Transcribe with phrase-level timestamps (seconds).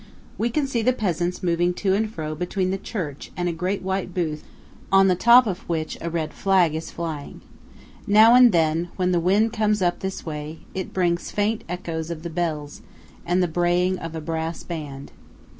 [0.35, 3.83] We can see the peasants moving to and fro between the church and a great
[3.83, 4.43] white booth
[4.91, 7.41] on the top of which a red flag is flying.
[8.07, 12.23] Now and then, when the wind comes up this way, it brings faint echoes of
[12.23, 12.81] the bells,
[13.27, 15.11] and of the braying of a brass band.